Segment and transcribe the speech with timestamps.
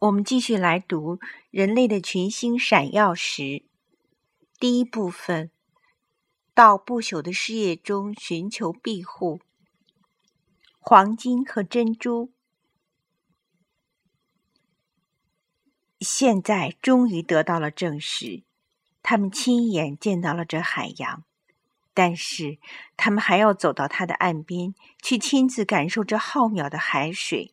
[0.00, 1.16] 我们继续来读
[1.50, 3.42] 《人类的群星闪耀时》
[4.58, 5.50] 第一部分：
[6.54, 9.40] 到不朽的事业中寻求庇护。
[10.78, 12.32] 黄金和珍珠，
[16.00, 18.44] 现在终于得到了证实。
[19.02, 21.24] 他们亲眼见到了这海洋，
[21.92, 22.58] 但是
[22.96, 27.52] 他们还要走到它的岸边，去亲自感受这浩渺的海水。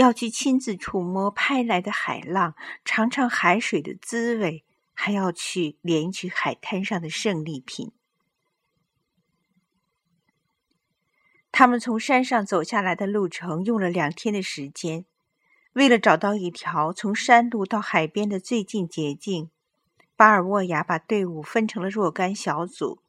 [0.00, 2.54] 要去亲自触摸拍来的海浪，
[2.86, 4.64] 尝尝海水的滋味，
[4.94, 7.92] 还要去领取海滩上的胜利品。
[11.52, 15.04] 他们从山上走下来的路程用了两天的时间。
[15.74, 19.50] 为了找到一条从山路到海边的最近捷径，
[20.16, 23.02] 巴尔沃亚把队伍分成了若干小组。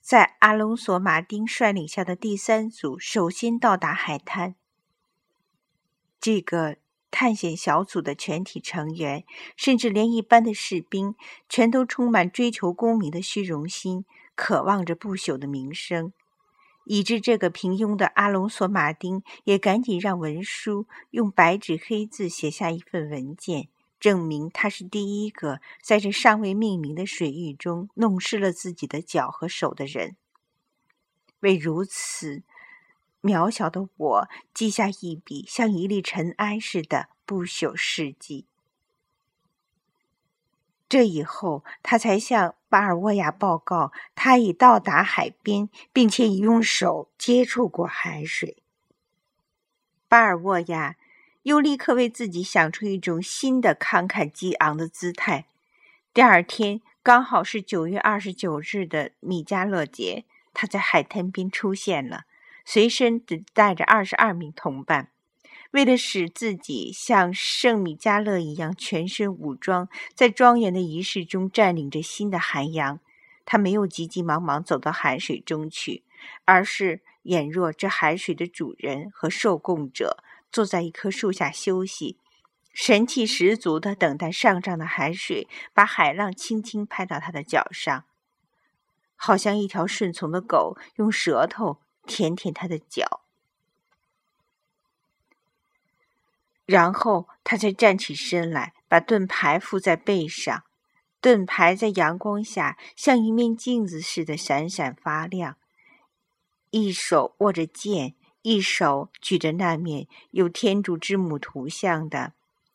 [0.00, 4.54] 在阿隆索·马丁率领下的第三组首先到达海滩。
[6.24, 6.78] 这个
[7.10, 9.24] 探险小组的全体成员，
[9.58, 11.14] 甚至连一般的士兵，
[11.50, 16.14] 全都充满追求功名的虚荣心，渴望着不朽的名声，
[16.86, 23.68] 以致这个平庸的阿隆索·马丁也赶紧让文书用白纸黑字写下一份文件，
[24.00, 30.16] 证明他是第一个在这尚未命名的水域中弄湿了自己的脚和手的人。
[31.40, 32.42] 为如此。
[33.24, 38.44] 渺小的我记下一笔像一粒尘埃似的不朽事迹。
[40.90, 48.58] 这以后，他才向巴尔沃亚报告，他已到达海边，并且已用手接触过海水。
[50.06, 50.96] 巴尔沃亚
[51.44, 55.46] 又立刻为自己想出一种新的慷慨激昂的姿态。
[56.12, 62.26] 第二天刚好是九月二十九日的米迦勒节，他在海滩边出现了。
[62.64, 65.10] 随身只带着二十二名同伴，
[65.70, 73.00] 为了使自己像圣米迦勒一样全身武装，在庄严的仪式中占领着新的海洋，
[73.44, 76.04] 他没有急急忙忙走到海水中去，
[76.44, 82.18] 而是俨若这海水的主人和受供者，坐在一棵树下休息，
[82.72, 88.04] 神气十足的等待上涨的海水把海浪轻轻拍到他的脚上，
[89.16, 91.83] 好像一条顺从的狗用舌头。
[92.06, 93.20] 舔舔他的脚，
[96.66, 100.64] 然后他才站起身来，把盾牌附在背上。
[101.20, 105.56] 盾牌在阳光下像一面镜子似的闪闪发亮。
[106.70, 112.34] 一手握着剑，一手举着那面有天主之母图像的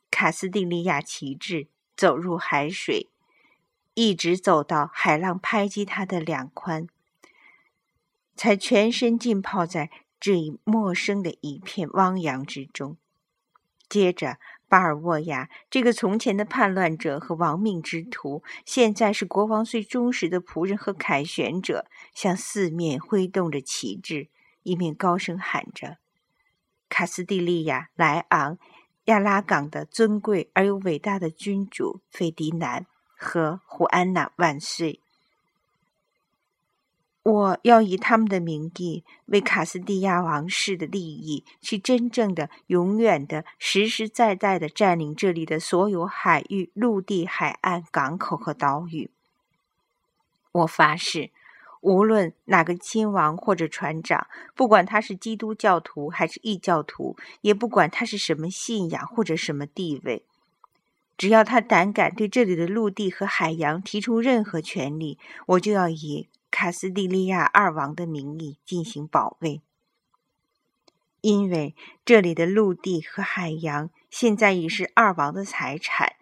[0.10, 3.08] 卡斯蒂利亚旗帜，走入海水，
[3.94, 6.88] 一直走到海浪拍击他的两宽。
[8.40, 12.96] 才全身浸泡在这一陌生的一片汪洋之中。
[13.90, 14.40] 接着，
[14.70, 24.30] 巴尔沃亚这个从前的叛乱者和亡命之徒，现在是国王最忠实的仆人和凯旋者，向四面挥动着旗帜，
[24.64, 25.98] 一面高声喊着
[26.88, 28.58] ：“卡斯蒂利亚莱昂
[29.06, 32.86] 亚拉冈的尊贵而又伟大的君主费迪南
[33.18, 35.02] 和胡安娜万岁！”
[37.22, 49.12] 我要以他们的名义，为卡斯蒂亚王室的利益，去真正的、永远的、实实在在的占领这里的所有海域、陆地、海岸、港口和岛屿。
[50.54, 51.30] 我发誓，
[51.82, 60.24] 无论哪个亲王或者船长，不管他是基督教徒还是异教徒，也不管他是什么信仰或者什么地位，
[61.18, 66.30] 只要他胆敢对这里的陆地和海洋提出任何权利，我就要以。
[66.52, 69.62] 卡斯蒂利亚二王的名义进行保卫，
[71.22, 76.14] 因为这里的陆地和海洋现在已是二王的财产。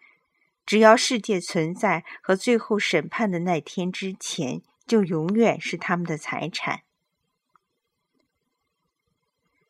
[0.66, 6.82] 只要世界存在和最后审判的那天之前，就永远是他们的财产。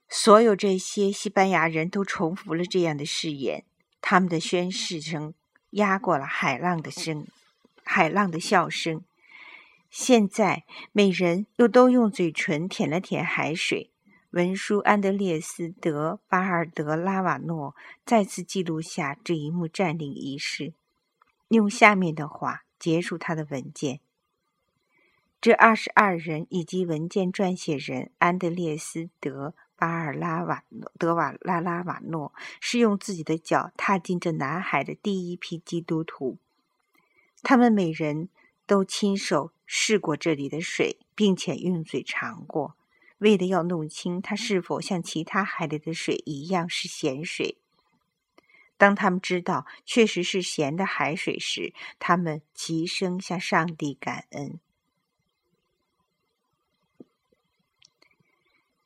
[0.10, 3.64] 所有这些西班牙人都重复了这样的誓言，
[4.02, 5.36] 他们的宣誓声
[5.72, 7.28] 压过了海浪的声，
[7.84, 9.04] 海浪的笑声。
[9.90, 13.92] 现在，每人又都用嘴唇舔了舔海水。
[14.32, 17.76] 文书安德烈斯·德巴尔德拉瓦诺
[18.06, 20.74] 再次记录下这一幕占领仪式，
[21.48, 24.02] 用下面的话结束他的文件：
[25.40, 36.38] 这二十二人以及文件撰写人安德烈斯·德巴尔拉瓦诺德瓦拉拉瓦诺是用自己的脚踏进这南海的第一批基督徒。
[37.42, 38.28] 他们每人
[38.68, 39.54] 都亲手。
[39.70, 42.78] 试过这里的水，并且用嘴尝过，
[43.18, 47.58] 为的要弄清它是否像其他海里的水一样是咸水。
[48.78, 54.58] 当他们知道确实是咸的海水时，他们齐声向上帝感恩。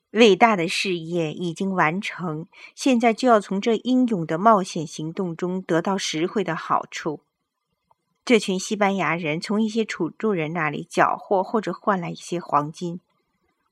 [0.09, 7.21] 伟大的事业已经完成，现在就要从这英勇的冒险行动中得到实惠的好处。
[8.31, 13.01] 这群西班牙人从一些土著人那里缴获或者换来一些黄金。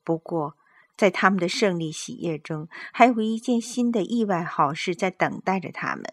[0.04, 0.54] 不过，
[0.98, 6.12] 在他们的胜利喜悦中，还有一件新的意外好事在等待着他们。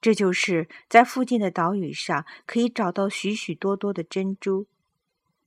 [0.00, 4.66] 这就是在附近的岛屿上可以找到许许多多的珍珠。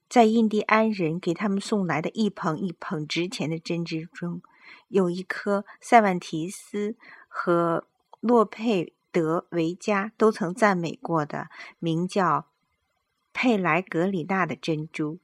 [0.07, 4.41] 在印第安人给他们送来的一捧一捧值钱的珍珠中，
[4.88, 6.95] 有一颗塞万提斯
[7.27, 7.86] 和
[8.21, 11.47] 洛佩德维加都曾赞美过的，
[11.79, 12.47] 名叫
[13.31, 15.19] 佩莱格里纳的珍珠，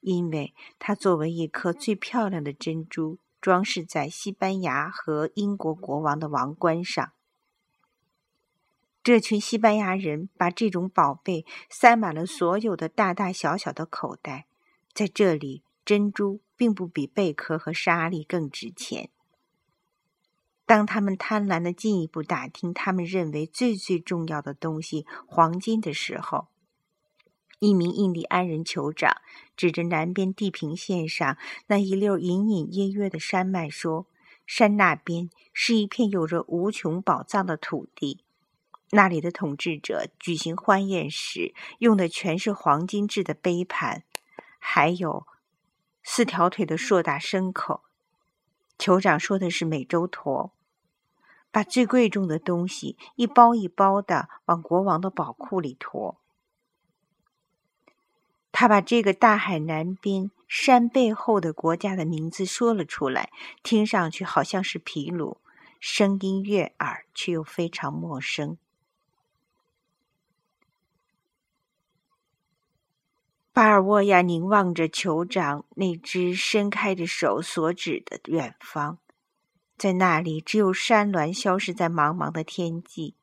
[0.00, 7.12] 因为它作为一颗最漂亮的珍珠，装饰在西班牙和英国国王的王冠上。
[9.04, 14.48] 这群西班牙人把这种宝贝塞满了所有的大大小小的口袋，
[14.92, 19.10] 在这里，珍珠并不比贝壳和沙粒更值钱。
[20.68, 26.48] 当他们贪婪的进一步打听他们认为最最重要的东西——黄金的时候，
[27.58, 29.16] 一名印第安人酋长
[29.56, 31.38] 指着南边地平线上
[31.68, 34.06] 那一溜隐隐约约的山脉说
[34.46, 38.22] ：“山那边是一片有着无穷宝藏的土地。”
[38.92, 44.02] 那里的统治者举行欢宴时用的全是黄金制的杯盘，
[44.58, 45.26] 还有
[46.02, 47.84] 四条腿的硕大牲口。
[48.78, 50.52] 酋长说的是美洲驼，
[51.58, 56.16] 把最贵重的东西一包一包的往国王的宝库里驮。
[58.52, 63.32] 他把这个大海南边山背后的国家的名字说了出来，
[63.64, 65.38] 听上去好像是皮鲁，
[65.80, 68.56] 声音悦耳却又非常陌生。
[73.52, 78.98] 巴尔沃亚凝望着酋长那只伸开的手所指的远方，
[79.78, 83.14] 在那里只有山峦消失在茫茫的天际。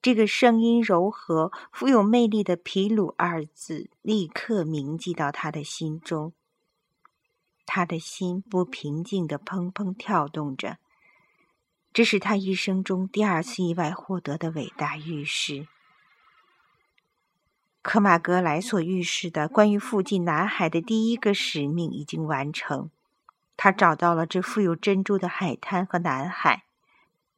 [0.00, 6.32] 这个声音柔和、富有魅力的“皮鲁”二字立刻铭记到他的心中。
[7.66, 10.78] 他的心不平静地砰砰跳动着，
[11.92, 15.66] 这是他一生中第二次意外获得的伟大预示。
[17.82, 22.90] 科马格莱所预示的关于附近南海的第一个使命已经完成，
[23.58, 26.62] 他找到了这富有珍珠的海滩和南海。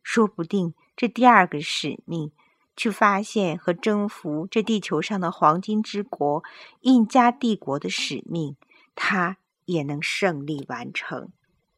[0.02, 2.30] 说不定这第二个使命，
[2.76, 6.44] 去发现和征服这地球上的黄金之国——
[6.82, 8.56] 印加帝国的使命，
[8.94, 11.32] 他也能胜利完成。